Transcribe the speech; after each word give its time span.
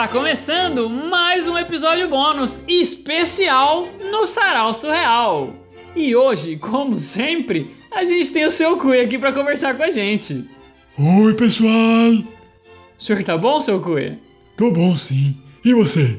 Está 0.00 0.14
começando 0.14 0.88
mais 0.88 1.46
um 1.46 1.58
episódio 1.58 2.08
bônus 2.08 2.64
especial 2.66 3.86
no 4.10 4.24
Sarau 4.24 4.72
Surreal. 4.72 5.54
E 5.94 6.16
hoje, 6.16 6.56
como 6.56 6.96
sempre, 6.96 7.76
a 7.90 8.02
gente 8.02 8.32
tem 8.32 8.46
o 8.46 8.50
seu 8.50 8.78
Cui 8.78 8.98
aqui 8.98 9.18
para 9.18 9.30
conversar 9.30 9.76
com 9.76 9.82
a 9.82 9.90
gente. 9.90 10.48
Oi, 10.96 11.34
pessoal! 11.34 12.12
O 12.98 13.02
senhor 13.02 13.22
tá 13.24 13.36
bom, 13.36 13.60
seu 13.60 13.78
Cui? 13.78 14.16
Tô 14.56 14.70
bom 14.70 14.96
sim. 14.96 15.36
E 15.62 15.74
você? 15.74 16.18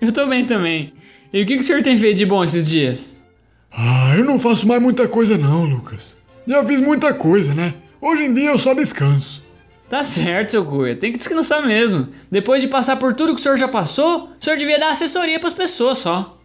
Eu 0.00 0.10
tô 0.10 0.26
bem 0.26 0.46
também. 0.46 0.94
E 1.30 1.42
o 1.42 1.44
que, 1.44 1.56
que 1.56 1.60
o 1.60 1.64
senhor 1.64 1.82
tem 1.82 1.98
feito 1.98 2.16
de 2.16 2.24
bom 2.24 2.42
esses 2.42 2.66
dias? 2.66 3.22
Ah, 3.70 4.14
eu 4.16 4.24
não 4.24 4.38
faço 4.38 4.66
mais 4.66 4.80
muita 4.80 5.06
coisa 5.06 5.36
não, 5.36 5.66
Lucas. 5.66 6.16
Já 6.46 6.64
fiz 6.64 6.80
muita 6.80 7.12
coisa, 7.12 7.52
né? 7.52 7.74
Hoje 8.00 8.24
em 8.24 8.32
dia 8.32 8.48
eu 8.48 8.58
só 8.58 8.72
descanso. 8.72 9.46
Tá 9.88 10.02
certo, 10.02 10.50
seu 10.50 10.64
Cuia. 10.64 10.94
Tem 10.94 11.12
que 11.12 11.18
descansar 11.18 11.66
mesmo. 11.66 12.08
Depois 12.30 12.60
de 12.60 12.68
passar 12.68 12.96
por 12.96 13.14
tudo 13.14 13.34
que 13.34 13.40
o 13.40 13.42
senhor 13.42 13.56
já 13.56 13.68
passou, 13.68 14.30
o 14.38 14.44
senhor 14.44 14.58
devia 14.58 14.78
dar 14.78 14.90
assessoria 14.90 15.40
pras 15.40 15.54
pessoas 15.54 15.98
só. 15.98 16.38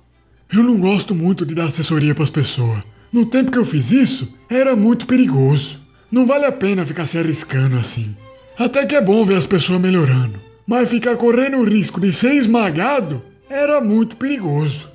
Eu 0.52 0.64
não 0.64 0.80
gosto 0.80 1.14
muito 1.14 1.46
de 1.46 1.54
dar 1.54 1.66
assessoria 1.66 2.16
pras 2.16 2.30
pessoas. 2.30 2.82
No 3.12 3.26
tempo 3.26 3.52
que 3.52 3.58
eu 3.58 3.66
fiz 3.66 3.92
isso, 3.92 4.34
era 4.50 4.76
muito 4.76 5.06
perigoso. 5.06 5.80
Não 6.12 6.26
vale 6.26 6.46
a 6.46 6.52
pena 6.52 6.86
ficar 6.86 7.06
se 7.06 7.18
arriscando 7.18 7.76
assim. 7.76 8.16
Até 8.58 8.86
que 8.86 8.96
é 8.96 9.02
bom 9.02 9.26
ver 9.26 9.36
as 9.36 9.46
pessoas 9.46 9.82
melhorando. 9.82 10.40
Mas 10.66 10.90
ficar 10.90 11.18
correndo 11.18 11.58
o 11.58 11.64
risco 11.64 12.00
de 12.00 12.14
ser 12.14 12.36
esmagado 12.36 13.22
era 13.50 13.82
muito 13.82 14.16
perigoso. 14.16 14.90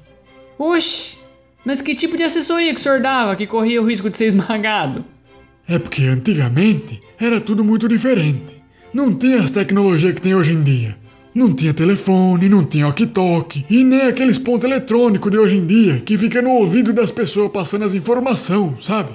Oxi, 0.59 1.19
mas 1.65 1.83
que 1.83 1.95
tipo 1.95 2.17
de 2.17 2.23
assessoria 2.23 2.73
que 2.73 2.81
o 2.81 2.83
senhor 2.83 3.01
dava 3.01 3.37
que 3.37 3.47
corria 3.47 3.83
o 3.83 3.87
risco 3.87 4.09
de 4.09 4.17
ser 4.17 4.27
esmagado? 4.27 5.05
É 5.69 5.79
porque 5.79 6.05
antigamente 6.05 6.99
era 7.21 7.41
tudo 7.41 7.63
muito 7.63 7.87
diferente. 7.87 8.57
Não 8.93 9.15
tinha 9.15 9.41
as 9.41 9.51
tecnologias 9.51 10.15
que 10.15 10.23
tem 10.23 10.35
hoje 10.35 10.55
em 10.55 10.63
dia. 10.63 10.97
Não 11.35 11.55
tinha 11.55 11.75
telefone, 11.75 12.49
não 12.49 12.65
tinha 12.65 12.87
walkie-talkie 12.87 13.67
e 13.69 13.85
nem 13.85 14.03
aqueles 14.03 14.39
pontos 14.39 14.65
eletrônicos 14.65 15.31
de 15.31 15.37
hoje 15.37 15.59
em 15.59 15.67
dia 15.67 16.01
que 16.05 16.17
fica 16.17 16.41
no 16.41 16.53
ouvido 16.53 16.93
das 16.93 17.11
pessoas 17.11 17.53
passando 17.53 17.85
as 17.85 17.95
informações, 17.95 18.87
sabe? 18.87 19.11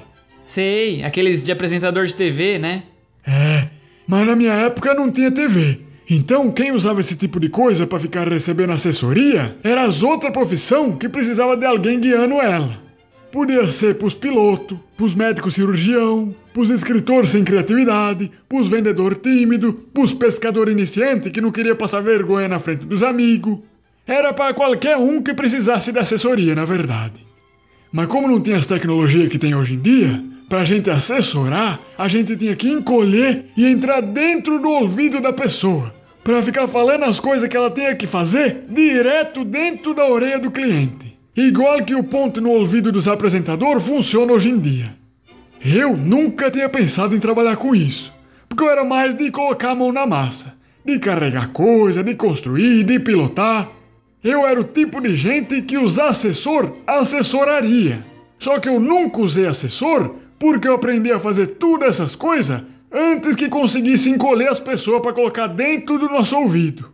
Sei, 0.45 1.03
aqueles 1.03 1.41
de 1.41 1.51
apresentador 1.51 2.05
de 2.05 2.13
TV, 2.13 2.59
né? 2.59 2.83
É, 3.25 3.67
mas 4.05 4.27
na 4.27 4.35
minha 4.35 4.53
época 4.53 4.93
não 4.93 5.11
tinha 5.11 5.31
TV. 5.31 5.79
Então, 6.07 6.51
quem 6.51 6.71
usava 6.71 6.99
esse 6.99 7.15
tipo 7.15 7.39
de 7.39 7.49
coisa 7.49 7.87
para 7.87 7.99
ficar 7.99 8.27
recebendo 8.27 8.73
assessoria 8.73 9.57
era 9.63 9.83
as 9.83 10.03
outras 10.03 10.31
profissão 10.31 10.91
que 10.91 11.09
precisava 11.09 11.57
de 11.57 11.65
alguém 11.65 11.99
guiando 11.99 12.35
ela. 12.35 12.77
Podia 13.33 13.67
ser 13.67 13.95
pros 13.95 14.13
pilotos, 14.13 14.77
pros 14.95 15.15
médicos 15.15 15.55
cirurgião, 15.55 16.35
pros 16.53 16.69
escritores 16.69 17.31
sem 17.31 17.43
criatividade, 17.43 18.29
pros 18.47 18.67
vendedor 18.67 19.15
tímido, 19.15 19.73
pros 19.91 20.13
pescador 20.13 20.69
iniciante 20.69 21.31
que 21.31 21.41
não 21.41 21.51
queria 21.51 21.75
passar 21.75 22.01
vergonha 22.01 22.47
na 22.47 22.59
frente 22.59 22.85
dos 22.85 23.01
amigos. 23.01 23.57
Era 24.05 24.31
para 24.33 24.53
qualquer 24.53 24.97
um 24.97 25.19
que 25.19 25.33
precisasse 25.33 25.91
de 25.91 25.97
assessoria, 25.97 26.53
na 26.53 26.63
verdade. 26.63 27.25
Mas 27.91 28.05
como 28.05 28.27
não 28.27 28.39
tinha 28.39 28.57
as 28.57 28.67
tecnologias 28.67 29.29
que 29.29 29.39
tem 29.39 29.55
hoje 29.55 29.73
em 29.73 29.79
dia, 29.79 30.23
pra 30.47 30.63
gente 30.63 30.91
assessorar, 30.91 31.79
a 31.97 32.07
gente 32.07 32.37
tinha 32.37 32.55
que 32.55 32.69
encolher 32.69 33.45
e 33.57 33.65
entrar 33.65 34.01
dentro 34.01 34.59
do 34.59 34.69
ouvido 34.69 35.19
da 35.19 35.33
pessoa, 35.33 35.91
para 36.23 36.43
ficar 36.43 36.67
falando 36.67 37.05
as 37.05 37.19
coisas 37.19 37.49
que 37.49 37.57
ela 37.57 37.71
tinha 37.71 37.95
que 37.95 38.05
fazer 38.05 38.65
direto 38.69 39.43
dentro 39.43 39.95
da 39.95 40.07
orelha 40.07 40.37
do 40.37 40.51
cliente. 40.51 41.12
Igual 41.35 41.83
que 41.83 41.95
o 41.95 42.03
ponto 42.03 42.39
no 42.39 42.51
ouvido 42.51 42.91
dos 42.91 43.07
apresentadores 43.07 43.87
funciona 43.87 44.31
hoje 44.31 44.49
em 44.49 44.59
dia. 44.59 44.95
Eu 45.65 45.97
nunca 45.97 46.51
tinha 46.51 46.69
pensado 46.69 47.15
em 47.15 47.19
trabalhar 47.19 47.55
com 47.55 47.73
isso, 47.73 48.13
porque 48.47 48.63
eu 48.63 48.69
era 48.69 48.83
mais 48.83 49.15
de 49.15 49.31
colocar 49.31 49.71
a 49.71 49.75
mão 49.75 49.91
na 49.91 50.05
massa, 50.05 50.53
de 50.85 50.99
carregar 50.99 51.51
coisa, 51.51 52.03
de 52.03 52.13
construir, 52.13 52.83
de 52.83 52.99
pilotar. 52.99 53.67
Eu 54.23 54.45
era 54.45 54.61
o 54.61 54.63
tipo 54.63 55.01
de 55.01 55.15
gente 55.15 55.63
que 55.63 55.75
usar 55.75 56.09
assessor 56.09 56.71
assessoraria. 56.85 58.05
Só 58.37 58.59
que 58.59 58.69
eu 58.69 58.79
nunca 58.79 59.21
usei 59.21 59.47
assessor 59.47 60.13
porque 60.37 60.67
eu 60.67 60.75
aprendi 60.75 61.11
a 61.11 61.19
fazer 61.19 61.47
tudo 61.55 61.85
essas 61.85 62.15
coisas 62.15 62.61
antes 62.91 63.35
que 63.35 63.49
conseguisse 63.49 64.07
encolher 64.07 64.49
as 64.49 64.59
pessoas 64.59 65.01
para 65.01 65.13
colocar 65.13 65.47
dentro 65.47 65.97
do 65.97 66.09
nosso 66.09 66.37
ouvido. 66.37 66.92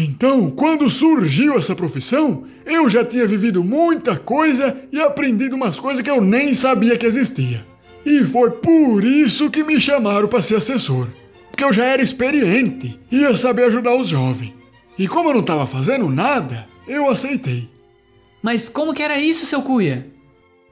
Então, 0.00 0.48
quando 0.48 0.88
surgiu 0.88 1.58
essa 1.58 1.74
profissão, 1.74 2.44
eu 2.64 2.88
já 2.88 3.04
tinha 3.04 3.26
vivido 3.26 3.64
muita 3.64 4.16
coisa 4.16 4.76
e 4.92 5.00
aprendido 5.00 5.56
umas 5.56 5.76
coisas 5.80 6.04
que 6.04 6.08
eu 6.08 6.20
nem 6.20 6.54
sabia 6.54 6.96
que 6.96 7.04
existia. 7.04 7.66
E 8.06 8.24
foi 8.24 8.52
por 8.52 9.02
isso 9.04 9.50
que 9.50 9.64
me 9.64 9.80
chamaram 9.80 10.28
para 10.28 10.40
ser 10.40 10.54
assessor. 10.54 11.08
Porque 11.50 11.64
eu 11.64 11.72
já 11.72 11.84
era 11.84 12.00
experiente 12.00 12.96
e 13.10 13.22
ia 13.22 13.34
saber 13.34 13.64
ajudar 13.64 13.96
os 13.96 14.06
jovens. 14.06 14.52
E 14.96 15.08
como 15.08 15.30
eu 15.30 15.34
não 15.34 15.40
estava 15.40 15.66
fazendo 15.66 16.08
nada, 16.08 16.68
eu 16.86 17.10
aceitei. 17.10 17.68
Mas 18.40 18.68
como 18.68 18.94
que 18.94 19.02
era 19.02 19.18
isso, 19.18 19.46
seu 19.46 19.62
Cuia? 19.62 20.06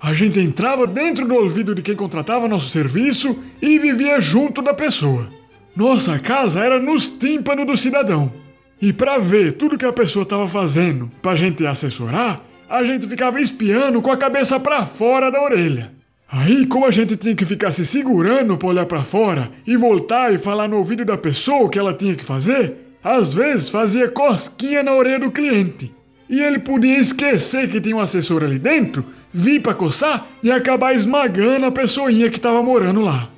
A 0.00 0.12
gente 0.12 0.38
entrava 0.38 0.86
dentro 0.86 1.26
do 1.26 1.34
ouvido 1.34 1.74
de 1.74 1.82
quem 1.82 1.96
contratava 1.96 2.46
nosso 2.46 2.68
serviço 2.68 3.42
e 3.60 3.76
vivia 3.76 4.20
junto 4.20 4.62
da 4.62 4.72
pessoa. 4.72 5.26
Nossa 5.74 6.16
casa 6.16 6.60
era 6.60 6.80
nos 6.80 7.10
tímpanos 7.10 7.66
do 7.66 7.76
cidadão. 7.76 8.45
E 8.80 8.92
para 8.92 9.18
ver 9.18 9.52
tudo 9.52 9.78
que 9.78 9.86
a 9.86 9.92
pessoa 9.92 10.22
estava 10.22 10.46
fazendo 10.46 11.10
para 11.22 11.32
a 11.32 11.36
gente 11.36 11.66
assessorar, 11.66 12.42
a 12.68 12.84
gente 12.84 13.06
ficava 13.06 13.40
espiando 13.40 14.02
com 14.02 14.10
a 14.10 14.16
cabeça 14.16 14.60
para 14.60 14.84
fora 14.84 15.30
da 15.30 15.40
orelha. 15.40 15.92
Aí, 16.28 16.66
como 16.66 16.84
a 16.84 16.90
gente 16.90 17.16
tinha 17.16 17.36
que 17.36 17.44
ficar 17.44 17.70
se 17.70 17.86
segurando 17.86 18.56
para 18.58 18.68
olhar 18.68 18.86
para 18.86 19.04
fora 19.04 19.50
e 19.66 19.76
voltar 19.76 20.34
e 20.34 20.38
falar 20.38 20.68
no 20.68 20.76
ouvido 20.76 21.04
da 21.04 21.16
pessoa 21.16 21.64
o 21.64 21.68
que 21.68 21.78
ela 21.78 21.94
tinha 21.94 22.16
que 22.16 22.24
fazer, 22.24 22.74
às 23.02 23.32
vezes 23.32 23.68
fazia 23.68 24.08
cosquinha 24.08 24.82
na 24.82 24.92
orelha 24.92 25.20
do 25.20 25.30
cliente. 25.30 25.94
E 26.28 26.40
ele 26.42 26.58
podia 26.58 26.98
esquecer 26.98 27.70
que 27.70 27.80
tinha 27.80 27.96
um 27.96 28.00
assessor 28.00 28.42
ali 28.42 28.58
dentro, 28.58 29.04
vir 29.32 29.62
para 29.62 29.74
coçar 29.74 30.26
e 30.42 30.50
acabar 30.50 30.94
esmagando 30.94 31.66
a 31.66 31.70
pessoinha 31.70 32.28
que 32.28 32.38
estava 32.38 32.60
morando 32.62 33.00
lá. 33.00 33.30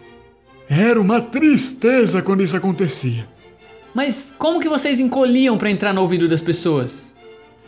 Era 0.71 0.99
uma 0.99 1.21
tristeza 1.21 2.23
quando 2.23 2.43
isso 2.43 2.57
acontecia. 2.57 3.29
Mas 3.99 4.33
como 4.39 4.61
que 4.61 4.69
vocês 4.69 5.01
encolhiam 5.01 5.59
para 5.59 5.73
entrar 5.73 5.93
no 5.93 6.03
ouvido 6.03 6.29
das 6.29 6.41
pessoas? 6.41 7.13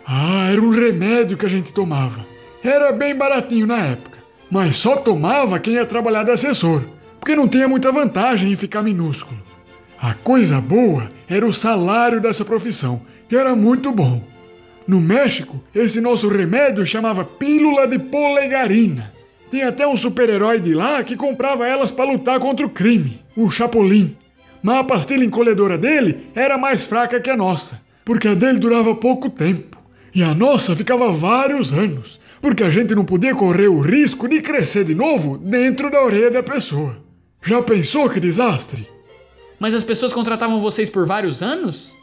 Ah, 0.06 0.48
era 0.52 0.62
um 0.62 0.70
remédio 0.70 1.36
que 1.36 1.44
a 1.44 1.48
gente 1.48 1.74
tomava. 1.74 2.24
Era 2.62 2.92
bem 2.92 3.16
baratinho 3.16 3.66
na 3.66 3.78
época, 3.78 4.16
mas 4.48 4.76
só 4.76 4.94
tomava 4.94 5.58
quem 5.58 5.74
ia 5.74 5.84
trabalhar 5.84 6.22
de 6.22 6.30
assessor, 6.30 6.84
porque 7.18 7.34
não 7.34 7.48
tinha 7.48 7.66
muita 7.66 7.90
vantagem 7.90 8.52
em 8.52 8.54
ficar 8.54 8.80
minúsculo. 8.80 9.40
A 10.00 10.14
coisa 10.14 10.60
boa 10.60 11.10
era 11.28 11.44
o 11.44 11.52
salário 11.52 12.20
dessa 12.20 12.44
profissão, 12.44 13.02
que 13.28 13.34
era 13.34 13.56
muito 13.56 13.90
bom. 13.90 14.22
No 14.86 15.00
México, 15.00 15.60
esse 15.74 16.00
nosso 16.00 16.28
remédio 16.28 16.86
chamava 16.86 17.24
pílula 17.24 17.88
de 17.88 17.98
polegarina. 17.98 19.12
Tem 19.50 19.64
até 19.64 19.84
um 19.84 19.96
super-herói 19.96 20.60
de 20.60 20.74
lá 20.74 21.02
que 21.02 21.16
comprava 21.16 21.66
elas 21.66 21.90
para 21.90 22.08
lutar 22.08 22.38
contra 22.38 22.64
o 22.64 22.70
crime, 22.70 23.20
o 23.36 23.50
Chapolin 23.50 24.16
mas 24.62 24.78
a 24.78 24.84
pastilha 24.84 25.24
encolhedora 25.24 25.78
dele 25.78 26.28
era 26.34 26.58
mais 26.58 26.86
fraca 26.86 27.20
que 27.20 27.30
a 27.30 27.36
nossa, 27.36 27.80
porque 28.04 28.28
a 28.28 28.34
dele 28.34 28.58
durava 28.58 28.94
pouco 28.94 29.30
tempo. 29.30 29.78
E 30.14 30.22
a 30.22 30.34
nossa 30.34 30.74
ficava 30.74 31.12
vários 31.12 31.72
anos, 31.72 32.18
porque 32.40 32.64
a 32.64 32.70
gente 32.70 32.94
não 32.94 33.04
podia 33.04 33.34
correr 33.34 33.68
o 33.68 33.80
risco 33.80 34.28
de 34.28 34.40
crescer 34.40 34.84
de 34.84 34.94
novo 34.94 35.38
dentro 35.38 35.90
da 35.90 36.02
orelha 36.02 36.30
da 36.30 36.42
pessoa. 36.42 36.96
Já 37.42 37.62
pensou 37.62 38.10
que 38.10 38.18
desastre? 38.20 38.88
Mas 39.58 39.74
as 39.74 39.82
pessoas 39.82 40.12
contratavam 40.12 40.58
vocês 40.58 40.90
por 40.90 41.06
vários 41.06 41.42
anos? 41.42 41.96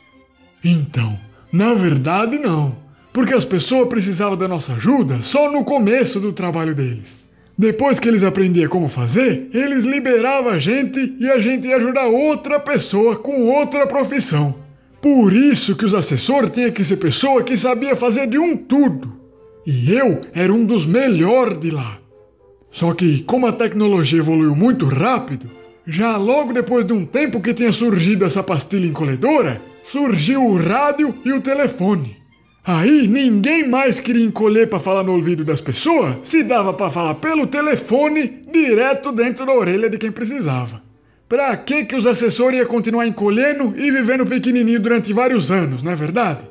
Então, 0.64 1.20
na 1.52 1.74
verdade 1.74 2.38
não, 2.38 2.76
porque 3.12 3.34
as 3.34 3.46
pessoas 3.46 3.90
precisavam 3.90 4.38
da 4.38 4.48
nossa 4.48 4.74
ajuda 4.74 5.22
só 5.22 5.52
no 5.52 5.64
começo 5.64 6.20
do 6.20 6.32
trabalho 6.32 6.74
deles. 6.74 7.27
Depois 7.58 8.00
que 8.00 8.08
eles 8.08 8.24
aprendiam 8.24 8.70
como 8.70 8.88
fazer, 8.88 9.50
eles 9.52 9.84
liberavam 9.84 10.52
a 10.52 10.60
gente 10.60 11.16
e 11.20 11.28
a 11.28 11.40
gente 11.40 11.68
ia 11.68 11.78
ajudar 11.78 12.06
outra 12.06 12.60
pessoa 12.60 13.16
com 13.16 13.46
outra 13.46 13.88
profissão. 13.88 14.54
Por 15.02 15.34
isso 15.34 15.76
que 15.76 15.86
os 15.86 15.96
assessores 15.96 16.52
tinham 16.52 16.72
que 16.72 16.84
ser 16.84 16.98
pessoa 16.98 17.44
que 17.44 17.58
sabia 17.58 17.96
fazer 17.96 18.28
de 18.28 18.38
um 18.38 18.56
tudo. 18.56 19.12
E 19.66 19.92
eu 19.92 20.22
era 20.34 20.54
um 20.54 20.66
dos 20.66 20.86
melhores 20.86 21.58
de 21.58 21.72
lá. 21.72 21.98
Só 22.70 22.94
que, 22.94 23.24
como 23.24 23.48
a 23.48 23.52
tecnologia 23.52 24.20
evoluiu 24.20 24.56
muito 24.56 24.86
rápido, 24.86 25.50
já 25.88 26.16
logo 26.16 26.54
depois 26.54 26.86
de 26.86 26.94
um 26.94 27.06
tempo 27.06 27.42
que 27.42 27.56
tinha 27.56 27.72
surgido 27.72 28.24
essa 28.24 28.44
pastilha 28.44 28.86
encolhedora, 28.86 29.60
surgiu 29.84 30.46
o 30.46 30.58
rádio 30.58 31.16
e 31.26 31.32
o 31.32 31.42
telefone. 31.42 32.17
Aí 32.68 33.08
ninguém 33.08 33.66
mais 33.66 33.98
queria 33.98 34.26
encolher 34.26 34.68
para 34.68 34.78
falar 34.78 35.02
no 35.02 35.14
ouvido 35.14 35.46
das 35.46 35.62
pessoas, 35.62 36.18
se 36.22 36.44
dava 36.44 36.74
para 36.74 36.92
falar 36.92 37.16
pelo 37.16 37.48
telefone 37.48 38.44
direto 38.52 39.14
dentro 39.14 39.46
da 39.46 39.54
orelha 39.54 39.90
de 39.90 39.98
quem 39.98 40.12
precisava. 40.12 40.82
Pra 41.30 41.56
que 41.56 41.86
que 41.86 41.96
os 41.96 42.06
assessores 42.06 42.60
iam 42.60 42.68
continuar 42.68 43.08
encolhendo 43.08 43.74
e 43.78 43.90
vivendo 43.90 44.26
pequenininho 44.26 44.82
durante 44.82 45.14
vários 45.14 45.50
anos, 45.50 45.82
não 45.82 45.94
é 45.94 45.96
verdade? 45.96 46.42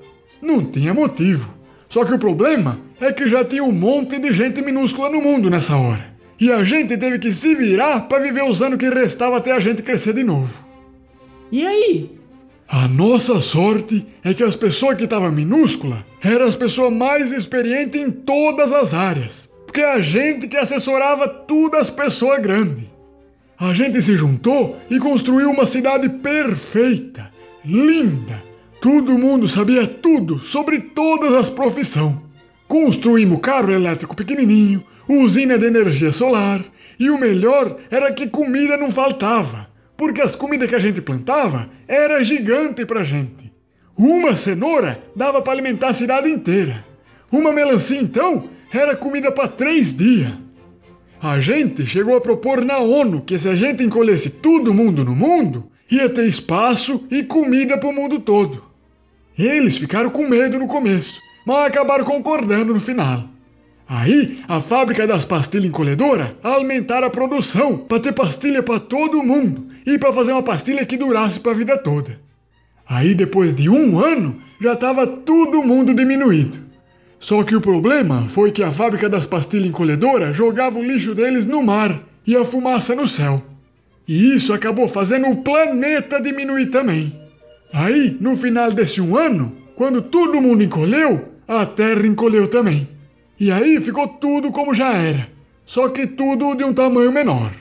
Não 0.40 0.64
tinha 0.64 0.94
motivo. 0.94 1.54
Só 1.86 2.02
que 2.02 2.14
o 2.14 2.18
problema 2.18 2.80
é 2.98 3.12
que 3.12 3.28
já 3.28 3.44
tinha 3.44 3.62
um 3.62 3.70
monte 3.70 4.18
de 4.18 4.32
gente 4.32 4.62
minúscula 4.62 5.10
no 5.10 5.20
mundo 5.20 5.50
nessa 5.50 5.76
hora. 5.76 6.06
E 6.40 6.50
a 6.50 6.64
gente 6.64 6.96
teve 6.96 7.18
que 7.18 7.30
se 7.30 7.54
virar 7.54 8.08
para 8.08 8.22
viver 8.22 8.42
os 8.42 8.62
anos 8.62 8.78
que 8.78 8.88
restava 8.88 9.36
até 9.36 9.52
a 9.52 9.60
gente 9.60 9.82
crescer 9.82 10.14
de 10.14 10.24
novo. 10.24 10.64
E 11.52 11.66
aí? 11.66 12.15
A 12.68 12.88
nossa 12.88 13.38
sorte 13.38 14.04
é 14.24 14.34
que 14.34 14.42
as 14.42 14.56
pessoas 14.56 14.96
que 14.96 15.04
estavam 15.04 15.30
minúscula 15.30 16.04
eram 16.20 16.46
as 16.46 16.56
pessoas 16.56 16.92
mais 16.92 17.30
experientes 17.30 18.00
em 18.00 18.10
todas 18.10 18.72
as 18.72 18.92
áreas. 18.92 19.48
Porque 19.64 19.80
a 19.82 20.00
gente 20.00 20.48
que 20.48 20.56
assessorava 20.56 21.28
tudo 21.28 21.76
as 21.76 21.90
pessoas 21.90 22.42
grandes. 22.42 22.84
A 23.58 23.72
gente 23.72 24.02
se 24.02 24.16
juntou 24.16 24.76
e 24.90 24.98
construiu 24.98 25.50
uma 25.50 25.64
cidade 25.64 26.08
perfeita, 26.08 27.30
linda. 27.64 28.42
Todo 28.80 29.16
mundo 29.16 29.48
sabia 29.48 29.86
tudo 29.86 30.40
sobre 30.40 30.80
todas 30.80 31.34
as 31.34 31.48
profissões. 31.48 32.16
Construímos 32.66 33.40
carro 33.40 33.72
elétrico 33.72 34.16
pequenininho, 34.16 34.82
usina 35.08 35.56
de 35.56 35.66
energia 35.66 36.10
solar, 36.10 36.64
e 36.98 37.10
o 37.10 37.18
melhor 37.18 37.76
era 37.90 38.12
que 38.12 38.26
comida 38.26 38.76
não 38.76 38.90
faltava, 38.90 39.68
porque 39.96 40.20
as 40.20 40.36
comidas 40.36 40.68
que 40.68 40.74
a 40.74 40.80
gente 40.80 41.00
plantava 41.00 41.68
era 41.88 42.22
gigante 42.22 42.84
pra 42.84 43.02
gente. 43.02 43.52
Uma 43.96 44.36
cenoura 44.36 45.02
dava 45.14 45.40
para 45.40 45.54
alimentar 45.54 45.88
a 45.88 45.94
cidade 45.94 46.28
inteira. 46.28 46.84
Uma 47.32 47.52
melancia, 47.52 47.98
então, 47.98 48.50
era 48.72 48.94
comida 48.94 49.32
para 49.32 49.48
três 49.48 49.92
dias. 49.92 50.32
A 51.20 51.40
gente 51.40 51.86
chegou 51.86 52.14
a 52.14 52.20
propor 52.20 52.62
na 52.62 52.78
ONU 52.78 53.22
que 53.22 53.38
se 53.38 53.48
a 53.48 53.54
gente 53.54 53.82
encolhesse 53.82 54.28
todo 54.28 54.74
mundo 54.74 55.02
no 55.02 55.16
mundo, 55.16 55.70
ia 55.90 56.10
ter 56.10 56.26
espaço 56.26 57.04
e 57.10 57.22
comida 57.22 57.78
para 57.78 57.88
o 57.88 57.92
mundo 57.92 58.20
todo. 58.20 58.62
Eles 59.38 59.78
ficaram 59.78 60.10
com 60.10 60.28
medo 60.28 60.58
no 60.58 60.66
começo, 60.66 61.20
mas 61.46 61.66
acabaram 61.66 62.04
concordando 62.04 62.74
no 62.74 62.80
final. 62.80 63.24
Aí, 63.88 64.40
a 64.48 64.60
fábrica 64.60 65.06
das 65.06 65.24
pastilhas 65.24 65.66
encolhedoras 65.66 66.30
aumentaram 66.42 67.06
a 67.06 67.10
produção 67.10 67.78
para 67.78 68.00
ter 68.00 68.12
pastilha 68.12 68.62
para 68.62 68.80
todo 68.80 69.22
mundo 69.22 69.65
e 69.86 69.96
para 69.96 70.12
fazer 70.12 70.32
uma 70.32 70.42
pastilha 70.42 70.84
que 70.84 70.96
durasse 70.96 71.38
para 71.38 71.52
a 71.52 71.54
vida 71.54 71.78
toda. 71.78 72.18
Aí, 72.88 73.14
depois 73.14 73.54
de 73.54 73.68
um 73.68 73.98
ano, 73.98 74.36
já 74.60 74.72
estava 74.72 75.06
todo 75.06 75.62
mundo 75.62 75.94
diminuído. 75.94 76.58
Só 77.18 77.42
que 77.42 77.54
o 77.54 77.60
problema 77.60 78.28
foi 78.28 78.50
que 78.50 78.62
a 78.62 78.70
fábrica 78.70 79.08
das 79.08 79.24
pastilhas 79.24 79.68
encolhedoras 79.68 80.36
jogava 80.36 80.78
o 80.78 80.82
lixo 80.82 81.14
deles 81.14 81.46
no 81.46 81.62
mar 81.62 82.00
e 82.26 82.36
a 82.36 82.44
fumaça 82.44 82.94
no 82.94 83.06
céu. 83.06 83.42
E 84.06 84.34
isso 84.34 84.52
acabou 84.52 84.88
fazendo 84.88 85.28
o 85.28 85.36
planeta 85.36 86.20
diminuir 86.20 86.66
também. 86.66 87.12
Aí, 87.72 88.16
no 88.20 88.36
final 88.36 88.72
desse 88.72 89.00
um 89.00 89.16
ano, 89.16 89.52
quando 89.74 90.02
todo 90.02 90.40
mundo 90.40 90.62
encolheu, 90.62 91.28
a 91.46 91.66
Terra 91.66 92.06
encolheu 92.06 92.48
também. 92.48 92.88
E 93.38 93.50
aí 93.50 93.78
ficou 93.80 94.08
tudo 94.08 94.50
como 94.50 94.74
já 94.74 94.94
era, 94.94 95.28
só 95.64 95.88
que 95.88 96.06
tudo 96.06 96.54
de 96.54 96.64
um 96.64 96.72
tamanho 96.72 97.12
menor. 97.12 97.52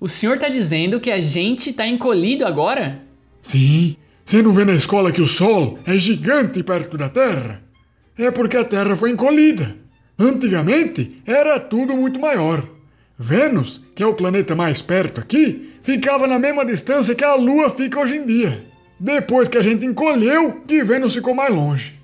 O 0.00 0.08
senhor 0.08 0.38
tá 0.38 0.48
dizendo 0.48 0.98
que 0.98 1.10
a 1.10 1.20
gente 1.20 1.74
tá 1.74 1.86
encolhido 1.86 2.46
agora? 2.46 3.02
Sim, 3.42 3.96
você 4.24 4.40
não 4.40 4.50
vê 4.50 4.64
na 4.64 4.72
escola 4.72 5.12
que 5.12 5.20
o 5.20 5.26
Sol 5.26 5.78
é 5.84 5.98
gigante 5.98 6.62
perto 6.62 6.96
da 6.96 7.10
Terra? 7.10 7.62
É 8.16 8.30
porque 8.30 8.56
a 8.56 8.64
Terra 8.64 8.96
foi 8.96 9.10
encolhida. 9.10 9.76
Antigamente 10.18 11.20
era 11.26 11.60
tudo 11.60 11.94
muito 11.94 12.18
maior. 12.18 12.66
Vênus, 13.18 13.84
que 13.94 14.02
é 14.02 14.06
o 14.06 14.14
planeta 14.14 14.56
mais 14.56 14.80
perto 14.80 15.20
aqui, 15.20 15.74
ficava 15.82 16.26
na 16.26 16.38
mesma 16.38 16.64
distância 16.64 17.14
que 17.14 17.24
a 17.24 17.34
Lua 17.34 17.68
fica 17.68 18.00
hoje 18.00 18.16
em 18.16 18.24
dia. 18.24 18.64
Depois 18.98 19.48
que 19.48 19.58
a 19.58 19.62
gente 19.62 19.84
encolheu, 19.84 20.62
que 20.66 20.82
Vênus 20.82 21.14
ficou 21.14 21.34
mais 21.34 21.54
longe. 21.54 21.94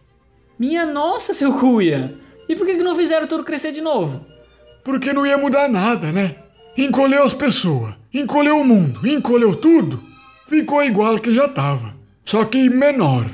Minha 0.58 0.84
nossa, 0.84 1.32
seu 1.32 1.54
cuia! 1.54 2.14
E 2.46 2.54
por 2.54 2.66
que 2.66 2.76
que 2.76 2.82
não 2.82 2.94
fizeram 2.94 3.26
tudo 3.26 3.42
crescer 3.42 3.72
de 3.72 3.80
novo? 3.80 4.24
Porque 4.84 5.14
não 5.14 5.26
ia 5.26 5.38
mudar 5.38 5.66
nada, 5.66 6.12
né? 6.12 6.36
Encolheu 6.76 7.22
as 7.22 7.32
pessoas, 7.32 7.94
encolheu 8.12 8.60
o 8.60 8.64
mundo, 8.64 9.06
encolheu 9.08 9.56
tudo. 9.56 9.98
Ficou 10.46 10.84
igual 10.84 11.18
que 11.18 11.32
já 11.32 11.48
tava, 11.48 11.94
só 12.22 12.44
que 12.44 12.68
menor. 12.68 13.30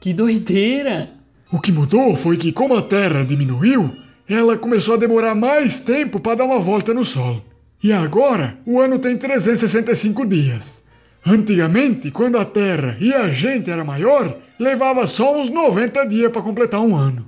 Que 0.00 0.12
doideira! 0.12 1.10
O 1.52 1.60
que 1.60 1.70
mudou 1.70 2.16
foi 2.16 2.36
que, 2.36 2.50
como 2.50 2.76
a 2.76 2.82
Terra 2.82 3.24
diminuiu, 3.24 3.90
ela 4.28 4.56
começou 4.56 4.94
a 4.94 4.98
demorar 4.98 5.36
mais 5.36 5.78
tempo 5.78 6.18
para 6.18 6.38
dar 6.38 6.44
uma 6.44 6.58
volta 6.58 6.92
no 6.92 7.04
Sol. 7.04 7.44
E 7.82 7.92
agora 7.92 8.58
o 8.66 8.80
ano 8.80 8.98
tem 8.98 9.16
365 9.16 10.26
dias. 10.26 10.84
Antigamente, 11.24 12.10
quando 12.10 12.38
a 12.38 12.44
Terra 12.44 12.96
e 13.00 13.12
a 13.12 13.30
gente 13.30 13.70
era 13.70 13.84
maior, 13.84 14.36
levava 14.58 15.06
só 15.06 15.38
uns 15.38 15.48
90 15.48 16.06
dias 16.06 16.32
para 16.32 16.42
completar 16.42 16.80
um 16.80 16.96
ano. 16.96 17.26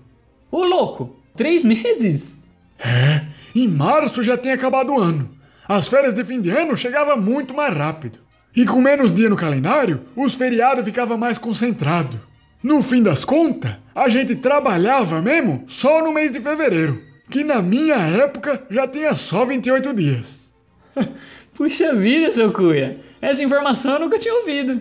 Ô 0.51 0.65
louco, 0.65 1.17
três 1.37 1.63
meses? 1.63 2.43
É, 2.79 3.23
em 3.55 3.69
março 3.69 4.23
já 4.23 4.37
tinha 4.37 4.55
acabado 4.55 4.93
o 4.93 4.99
ano. 4.99 5.31
As 5.75 5.89
férias 5.89 6.13
de 6.13 6.23
fim 6.23 6.39
de 6.39 6.51
ano 6.51 6.77
chegavam 6.77 7.17
muito 7.17 7.55
mais 7.55 7.75
rápido. 7.75 8.19
E 8.55 8.67
com 8.67 8.79
menos 8.79 9.11
dia 9.11 9.31
no 9.31 9.37
calendário, 9.37 10.03
os 10.15 10.35
feriados 10.35 10.85
ficavam 10.85 11.17
mais 11.17 11.39
concentrados. 11.39 12.21
No 12.63 12.83
fim 12.83 13.03
das 13.03 13.25
contas, 13.25 13.77
a 13.95 14.07
gente 14.11 14.37
trabalhava 14.37 15.23
mesmo 15.23 15.65
só 15.67 16.05
no 16.05 16.13
mês 16.13 16.31
de 16.31 16.41
fevereiro, 16.41 17.01
que 17.31 17.43
na 17.43 17.63
minha 17.63 17.97
época 17.97 18.63
já 18.69 18.87
tinha 18.87 19.15
só 19.15 19.47
28 19.47 19.95
dias. 19.95 20.55
Puxa 21.57 21.95
vida, 21.95 22.31
seu 22.31 22.53
cuia! 22.53 23.01
Essa 23.23 23.43
informação 23.43 23.95
eu 23.95 24.01
nunca 24.01 24.19
tinha 24.19 24.35
ouvido. 24.35 24.79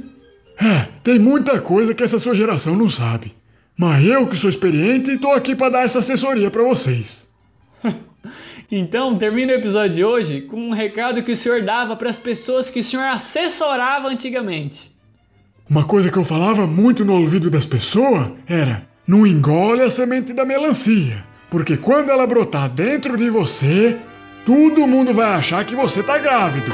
É, 0.60 0.90
tem 1.06 1.18
muita 1.18 1.62
coisa 1.62 1.94
que 1.94 2.04
essa 2.04 2.20
sua 2.20 2.36
geração 2.36 2.76
não 2.76 2.90
sabe. 2.90 3.34
Mas 3.78 4.06
eu, 4.06 4.28
que 4.28 4.36
sou 4.36 4.50
experiente, 4.50 5.18
tô 5.20 5.32
aqui 5.32 5.56
para 5.56 5.70
dar 5.70 5.84
essa 5.84 6.00
assessoria 6.00 6.52
para 6.52 6.64
vocês. 6.64 7.32
Então, 8.72 9.18
termina 9.18 9.54
o 9.54 9.56
episódio 9.56 9.96
de 9.96 10.04
hoje 10.04 10.42
com 10.42 10.58
um 10.58 10.72
recado 10.72 11.24
que 11.24 11.32
o 11.32 11.36
senhor 11.36 11.62
dava 11.62 11.96
para 11.96 12.10
as 12.10 12.18
pessoas 12.18 12.70
que 12.70 12.80
o 12.80 12.84
senhor 12.84 13.06
assessorava 13.06 14.08
antigamente. 14.08 14.92
Uma 15.70 15.84
coisa 15.84 16.12
que 16.12 16.18
eu 16.18 16.24
falava 16.24 16.68
muito 16.68 17.06
no 17.06 17.20
ouvido 17.20 17.50
das 17.50 17.66
pessoas 17.66 18.30
era: 18.48 18.88
não 19.08 19.26
engole 19.26 19.82
a 19.82 19.90
semente 19.90 20.34
da 20.34 20.46
melancia, 20.46 21.24
porque 21.50 21.78
quando 21.78 22.10
ela 22.10 22.28
brotar 22.28 22.70
dentro 22.70 23.18
de 23.18 23.30
você, 23.30 23.98
todo 24.46 24.88
mundo 24.88 25.14
vai 25.14 25.34
achar 25.34 25.66
que 25.66 25.76
você 25.76 26.04
tá 26.04 26.18
grávido. 26.18 26.72